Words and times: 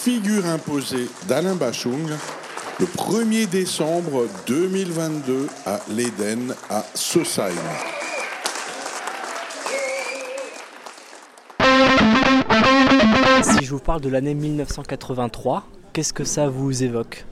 Figure 0.00 0.46
imposée 0.46 1.08
d'Alain 1.26 1.56
Bachung 1.56 2.08
le 2.78 2.86
1er 2.86 3.48
décembre 3.48 4.28
2022 4.46 5.48
à 5.66 5.80
l'Éden 5.90 6.54
à 6.70 6.84
Sosheim. 6.94 7.52
Si 13.42 13.64
je 13.64 13.70
vous 13.72 13.80
parle 13.80 14.00
de 14.00 14.08
l'année 14.08 14.34
1983, 14.34 15.64
qu'est-ce 15.92 16.12
que 16.12 16.24
ça 16.24 16.48
vous 16.48 16.84
évoque? 16.84 17.26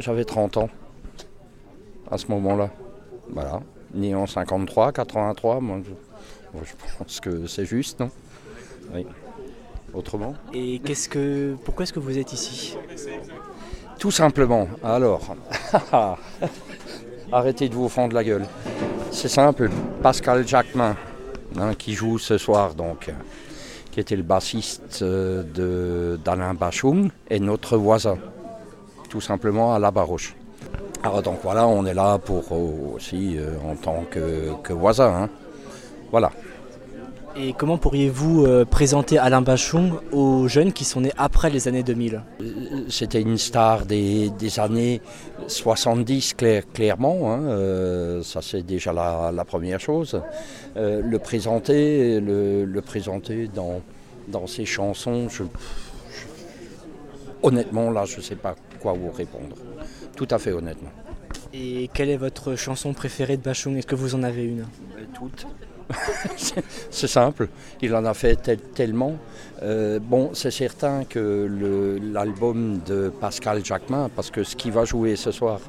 J'avais 0.00 0.24
30 0.24 0.56
ans 0.56 0.68
à 2.10 2.18
ce 2.18 2.26
moment-là. 2.26 2.70
Voilà. 3.30 3.60
Né 3.94 4.16
en 4.16 4.26
53, 4.26 4.90
83, 4.92 5.60
moi 5.60 5.78
je, 5.84 5.90
moi, 6.52 6.64
je 6.64 6.72
pense 6.98 7.20
que 7.20 7.46
c'est 7.46 7.66
juste, 7.66 8.00
non? 8.00 8.10
Oui. 8.92 9.06
Autrement 9.94 10.34
Et 10.52 10.80
qu'est-ce 10.84 11.08
que, 11.08 11.56
pourquoi 11.64 11.84
est-ce 11.84 11.92
que 11.92 11.98
vous 11.98 12.18
êtes 12.18 12.32
ici? 12.32 12.76
Tout 13.98 14.10
simplement. 14.10 14.68
Alors, 14.84 15.34
arrêtez 17.32 17.68
de 17.68 17.74
vous 17.74 17.88
fendre 17.88 18.14
la 18.14 18.22
gueule. 18.22 18.46
C'est 19.10 19.28
simple. 19.28 19.70
Pascal 20.02 20.46
Jacquemin, 20.46 20.96
hein, 21.58 21.74
qui 21.74 21.94
joue 21.94 22.18
ce 22.18 22.38
soir 22.38 22.74
donc, 22.74 23.10
qui 23.90 24.00
était 24.00 24.14
le 24.16 24.22
bassiste 24.22 25.00
euh, 25.02 25.42
de 25.42 26.20
d'Alain 26.24 26.54
Bachung, 26.54 27.10
est 27.28 27.40
notre 27.40 27.76
voisin. 27.76 28.18
Tout 29.08 29.20
simplement 29.22 29.74
à 29.74 29.78
la 29.78 29.90
Baroche. 29.90 30.36
Alors 31.02 31.22
donc 31.22 31.38
voilà, 31.42 31.66
on 31.66 31.86
est 31.86 31.94
là 31.94 32.18
pour 32.18 32.44
euh, 32.52 32.94
aussi 32.96 33.36
euh, 33.38 33.56
en 33.68 33.74
tant 33.74 34.04
que, 34.10 34.52
que 34.62 34.72
voisin. 34.72 35.22
hein. 35.24 35.28
Voilà. 36.10 36.30
Et 37.40 37.52
comment 37.52 37.78
pourriez-vous 37.78 38.44
euh, 38.46 38.64
présenter 38.64 39.16
Alain 39.16 39.42
Bachung 39.42 39.92
aux 40.12 40.48
jeunes 40.48 40.72
qui 40.72 40.84
sont 40.84 41.02
nés 41.02 41.12
après 41.16 41.50
les 41.50 41.68
années 41.68 41.84
2000 41.84 42.22
C'était 42.88 43.20
une 43.20 43.38
star 43.38 43.86
des, 43.86 44.30
des 44.30 44.58
années 44.58 45.00
70, 45.46 46.34
clair- 46.34 46.64
clairement. 46.72 47.32
hein, 47.32 47.42
euh, 47.44 48.22
ça, 48.24 48.42
c'est 48.42 48.62
déjà 48.62 48.92
la, 48.92 49.30
la 49.32 49.44
première 49.44 49.78
chose. 49.78 50.20
Euh, 50.76 51.00
le 51.00 51.18
présenter, 51.20 52.18
le, 52.18 52.64
le 52.64 52.80
présenter 52.82 53.48
dans, 53.54 53.82
dans 54.26 54.48
ses 54.48 54.64
chansons, 54.64 55.28
je- 55.28 55.44
je- 55.44 56.26
honnêtement, 57.44 57.90
là, 57.92 58.04
je 58.04 58.16
ne 58.16 58.22
sais 58.22 58.36
pas 58.36 58.56
quoi 58.80 58.94
vous 58.94 59.12
répondre. 59.12 59.54
Tout 60.16 60.28
à 60.32 60.38
fait 60.38 60.50
honnêtement. 60.52 60.90
Et 61.54 61.88
quelle 61.94 62.10
est 62.10 62.16
votre 62.16 62.56
chanson 62.56 62.92
préférée 62.94 63.36
de 63.36 63.42
Bachung 63.42 63.76
Est-ce 63.76 63.86
que 63.86 63.94
vous 63.94 64.16
en 64.16 64.24
avez 64.24 64.44
une? 64.44 64.64
Toutes. 65.14 65.46
C'est- 66.90 67.06
simple, 67.06 67.48
il 67.80 67.94
en 67.94 68.04
a 68.04 68.14
fait 68.14 68.36
tel- 68.36 68.60
tellement. 68.60 69.14
Euh, 69.62 69.98
bon, 70.00 70.30
c'est 70.34 70.50
certain 70.50 71.04
que 71.04 71.98
l'album 72.12 72.80
de 72.86 73.08
Pascal 73.08 73.64
Jacquemin, 73.64 74.10
parce 74.14 74.30
que 74.30 74.44
ce 74.44 74.54
qu'il 74.54 74.72
va 74.72 74.84
jouer 74.84 75.16
ce 75.16 75.30
soir, 75.30 75.60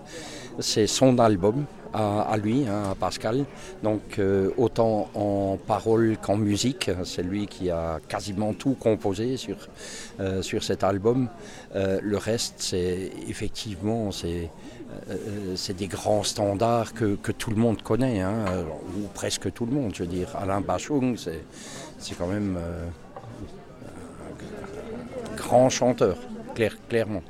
c'est 0.59 0.87
son 0.87 1.17
album 1.19 1.65
à, 1.93 2.35
lui, 2.37 2.67
hein, 2.67 2.91
à 2.91 2.95
Pascal. 2.95 3.45
Donc 3.81 4.19
euh, 4.19 4.51
autant 4.57 5.09
en 5.15 5.57
parole 5.65 6.17
qu'en 6.21 6.37
musique, 6.37 6.91
c'est 7.03 7.23
lui 7.23 7.47
qui 7.47 7.71
a 7.71 7.99
quasiment 8.07 8.53
tout 8.53 8.75
composé 8.79 9.37
sur, 9.37 9.57
euh, 10.19 10.41
sur 10.43 10.63
cet 10.63 10.83
album. 10.83 11.29
Le 11.73 12.17
reste, 12.17 12.55
c'est 12.57 13.11
effectivement, 13.27 14.11
c'est 14.11 14.51
euh, 15.09 15.55
c'est 15.55 15.75
des 15.75 15.87
grands 15.87 16.23
standards 16.23 16.93
que, 16.93 17.15
que 17.15 17.31
tout 17.31 17.49
le 17.49 17.55
monde 17.57 17.81
connaît, 17.81 18.21
hein, 18.21 18.45
euh, 18.49 18.63
ou 18.97 19.07
presque 19.13 19.51
tout 19.53 19.65
le 19.65 19.71
monde, 19.73 19.93
je 19.95 20.03
veux 20.03 20.09
dire. 20.09 20.35
Alain 20.35 20.61
Bachung, 20.61 21.15
c'est 21.17 22.15
quand 22.17 22.27
même 22.27 22.57
euh, 22.57 22.85
un 25.33 25.35
grand 25.35 25.69
chanteur, 25.69 26.17
clair- 26.55 26.77
clairement. 26.87 27.23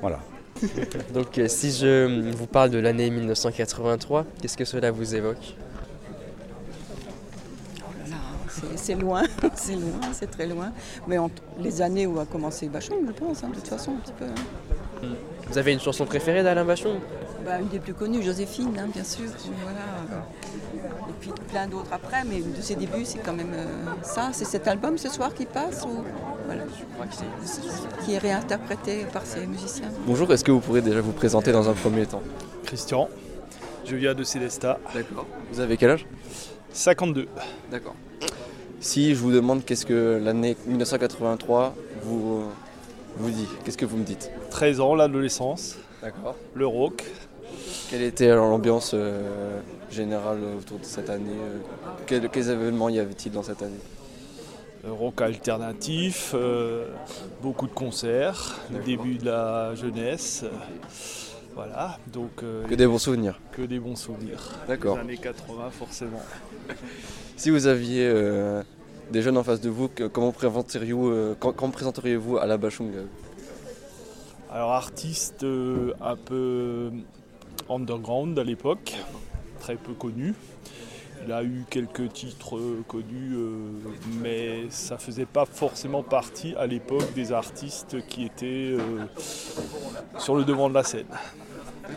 Voilà. 0.00 0.20
Donc 1.14 1.40
si 1.48 1.72
je 1.72 2.30
vous 2.32 2.46
parle 2.46 2.70
de 2.70 2.78
l'année 2.78 3.10
1983, 3.10 4.24
qu'est-ce 4.40 4.56
que 4.56 4.64
cela 4.64 4.90
vous 4.90 5.14
évoque? 5.14 5.56
Là, 8.08 8.16
c'est- 8.48 8.76
C'est 8.76 8.94
loin, 8.94 9.22
c'est 9.56 9.74
loin, 9.74 10.00
c'est 10.12 10.30
très 10.30 10.46
loin. 10.46 10.72
Mais 11.08 11.16
les 11.58 11.82
années 11.82 12.06
où 12.06 12.18
a 12.20 12.26
commencé 12.26 12.68
Bachung, 12.68 12.98
je 13.06 13.12
pense, 13.12 13.42
hein, 13.42 13.48
de 13.48 13.54
toute 13.54 13.68
façon, 13.68 13.92
un 13.92 14.00
petit 14.00 14.12
peu. 14.12 14.24
hein. 14.26 15.08
Vous 15.52 15.58
avez 15.58 15.74
une 15.74 15.80
chanson 15.80 16.06
préférée 16.06 16.42
d'Alain 16.42 16.64
Bachung 16.64 16.96
Bah, 17.44 17.60
une 17.60 17.68
des 17.68 17.78
plus 17.78 17.92
connues, 17.92 18.22
Joséphine, 18.22 18.74
hein, 18.78 18.88
bien 18.90 19.04
sûr. 19.04 19.26
Voilà. 19.62 20.24
Et 21.10 21.12
puis 21.20 21.30
plein 21.50 21.66
d'autres 21.66 21.92
après, 21.92 22.24
mais 22.24 22.40
de 22.40 22.62
ses 22.62 22.74
débuts, 22.74 23.04
c'est 23.04 23.18
quand 23.18 23.34
même 23.34 23.52
euh, 23.52 23.66
ça. 24.02 24.30
C'est 24.32 24.46
cet 24.46 24.66
album 24.66 24.96
ce 24.96 25.10
soir 25.10 25.34
qui 25.34 25.44
passe 25.44 25.84
ou 25.84 26.04
voilà, 26.46 26.62
qui 28.02 28.14
est 28.14 28.18
réinterprété 28.18 29.04
par 29.12 29.26
ces 29.26 29.46
musiciens. 29.46 29.88
Bonjour, 30.06 30.32
est-ce 30.32 30.42
que 30.42 30.50
vous 30.52 30.60
pourrez 30.60 30.80
déjà 30.80 31.02
vous 31.02 31.12
présenter 31.12 31.52
dans 31.52 31.68
un 31.68 31.74
premier 31.74 32.06
temps? 32.06 32.22
Christian, 32.64 33.10
je 33.84 33.94
viens 33.96 34.14
de 34.14 34.24
Célestat, 34.24 34.78
D'accord. 34.94 35.26
Vous 35.52 35.60
avez 35.60 35.76
quel 35.76 35.90
âge? 35.90 36.06
52. 36.72 37.28
D'accord. 37.70 37.94
Si 38.80 39.14
je 39.14 39.20
vous 39.20 39.32
demande 39.32 39.66
qu'est-ce 39.66 39.84
que 39.84 40.18
l'année 40.24 40.56
1983 40.66 41.74
vous, 42.04 42.44
vous 43.16 43.30
dit, 43.30 43.46
qu'est-ce 43.64 43.78
que 43.78 43.84
vous 43.86 43.96
me 43.96 44.04
dites 44.04 44.30
13 44.50 44.80
ans, 44.80 44.94
l'adolescence, 44.94 45.76
D'accord. 46.02 46.36
le 46.54 46.66
rock. 46.66 47.04
Quelle 47.90 48.02
était 48.02 48.30
alors 48.30 48.48
l'ambiance 48.48 48.92
euh, 48.94 49.60
générale 49.90 50.38
autour 50.58 50.78
de 50.78 50.84
cette 50.84 51.10
année 51.10 51.30
euh, 51.30 51.58
quel- 52.06 52.28
Quels 52.30 52.48
événements 52.50 52.88
y 52.88 52.98
avait-il 52.98 53.32
dans 53.32 53.42
cette 53.42 53.62
année? 53.62 53.78
Euh, 54.84 54.92
rock 54.92 55.20
alternatif, 55.20 56.32
euh, 56.34 56.86
beaucoup 57.42 57.66
de 57.66 57.72
concerts, 57.72 58.58
le 58.72 58.80
début 58.80 59.16
de 59.16 59.26
la 59.26 59.74
jeunesse. 59.74 60.44
voilà, 61.54 61.98
donc 62.12 62.30
euh, 62.42 62.66
Que 62.66 62.74
des 62.74 62.86
bons 62.86 62.98
souvenirs. 62.98 63.38
que 63.52 63.62
des 63.62 63.78
bons 63.78 63.94
souvenirs. 63.96 64.52
D'accord. 64.66 64.96
Les 64.96 65.02
années 65.02 65.16
80 65.18 65.70
forcément. 65.70 66.22
Si 67.36 67.50
vous 67.50 67.66
aviez 67.66 68.06
euh, 68.08 68.62
des 69.12 69.22
jeunes 69.22 69.36
en 69.36 69.44
face 69.44 69.60
de 69.60 69.68
vous, 69.68 69.88
que- 69.88 70.08
comment 70.08 70.32
présenteriez-vous 70.32 71.10
euh, 71.10 71.34
présenteriez-vous 71.72 72.38
à 72.38 72.46
la 72.46 72.56
Bachung 72.56 72.90
euh 72.94 73.04
Alors 74.50 74.72
artiste 74.72 75.44
euh, 75.44 75.92
un 76.00 76.16
peu 76.16 76.90
underground 77.68 78.38
à 78.38 78.44
l'époque, 78.44 78.94
très 79.60 79.76
peu 79.76 79.92
connu. 79.92 80.34
Il 81.24 81.30
a 81.30 81.44
eu 81.44 81.64
quelques 81.70 82.12
titres 82.12 82.58
connus, 82.88 83.34
euh, 83.34 83.50
mais 84.20 84.64
ça 84.70 84.98
faisait 84.98 85.26
pas 85.26 85.44
forcément 85.44 86.02
partie 86.02 86.54
à 86.56 86.66
l'époque 86.66 87.12
des 87.14 87.30
artistes 87.30 88.04
qui 88.08 88.24
étaient 88.24 88.74
euh, 88.76 89.04
sur 90.18 90.34
le 90.34 90.44
devant 90.44 90.68
de 90.68 90.74
la 90.74 90.82
scène. 90.82 91.06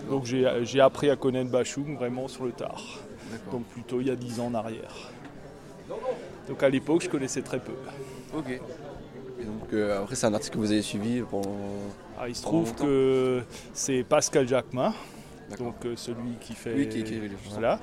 Donc 0.09 0.25
j'ai 0.25 0.47
j'ai 0.63 0.81
appris 0.81 1.09
à 1.09 1.15
connaître 1.15 1.49
Bachung 1.49 1.95
vraiment 1.97 2.27
sur 2.27 2.43
le 2.45 2.51
tard, 2.51 2.83
donc 3.51 3.63
plutôt 3.67 4.01
il 4.01 4.07
y 4.07 4.11
a 4.11 4.15
10 4.15 4.41
ans 4.41 4.47
en 4.47 4.53
arrière. 4.53 4.93
Donc 6.47 6.61
à 6.63 6.69
l'époque 6.69 7.01
je 7.03 7.09
connaissais 7.09 7.41
très 7.41 7.59
peu. 7.59 7.73
Ok. 8.35 8.49
Et 8.49 9.43
donc 9.43 9.73
euh, 9.73 10.01
après 10.01 10.15
c'est 10.15 10.25
un 10.27 10.33
artiste 10.33 10.53
que 10.53 10.57
vous 10.57 10.71
avez 10.71 10.81
suivi 10.81 11.21
pendant... 11.21 11.57
Ah, 12.17 12.29
il 12.29 12.35
se 12.35 12.43
trouve 12.43 12.73
que 12.75 13.43
c'est 13.73 14.03
Pascal 14.03 14.47
Jacquemin, 14.47 14.93
donc 15.59 15.75
euh, 15.85 15.95
celui 15.97 16.35
qui 16.39 16.53
fait 16.53 16.73
Oui, 16.73 16.87
qui 16.87 17.01
chansons. 17.05 17.19
voilà, 17.51 17.79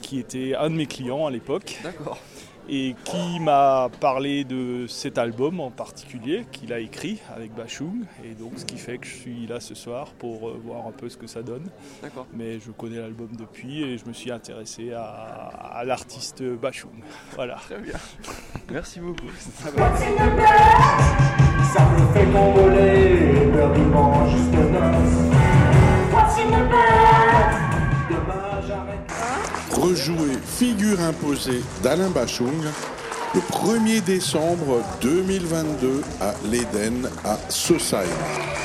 qui 0.00 0.20
était 0.20 0.54
un 0.54 0.70
de 0.70 0.76
mes 0.76 0.86
clients 0.86 1.26
à 1.26 1.30
l'époque 1.30 1.80
D'accord. 1.82 2.18
Et 2.68 2.94
qui 3.04 3.40
m'a 3.40 3.88
parlé 4.00 4.44
de 4.44 4.86
cet 4.86 5.18
album 5.18 5.60
en 5.60 5.70
particulier 5.70 6.46
qu'il 6.52 6.72
a 6.72 6.78
écrit 6.78 7.20
avec 7.34 7.54
Bachung 7.54 8.04
et 8.24 8.34
donc 8.34 8.52
ce 8.56 8.64
qui 8.64 8.78
fait 8.78 8.98
que 8.98 9.06
je 9.06 9.14
suis 9.14 9.46
là 9.46 9.60
ce 9.60 9.74
soir 9.74 10.12
pour 10.18 10.48
euh, 10.48 10.60
voir 10.64 10.86
un 10.86 10.92
peu 10.92 11.08
ce 11.08 11.16
que 11.16 11.26
ça 11.26 11.42
donne. 11.42 11.68
D'accord. 12.02 12.26
Mais 12.32 12.60
je 12.60 12.70
connais 12.70 12.98
l'album 12.98 13.30
depuis 13.36 13.82
et 13.82 13.98
je 13.98 14.06
me 14.06 14.12
suis 14.12 14.30
intéressé 14.30 14.92
à, 14.92 15.02
à 15.02 15.84
l'artiste 15.84 16.42
Bachung. 16.42 17.02
Voilà. 17.34 17.56
Très 17.56 17.78
bien. 17.80 17.98
Merci 18.70 19.00
beaucoup. 19.00 19.26
Rejouer 29.74 30.36
Figure 30.44 31.00
imposée 31.00 31.62
d'Alain 31.82 32.10
Bachung 32.10 32.62
le 33.34 33.40
1er 33.40 34.02
décembre 34.02 34.82
2022 35.00 36.02
à 36.20 36.34
l'Éden 36.44 37.08
à 37.24 37.38
Sosheim. 37.48 38.61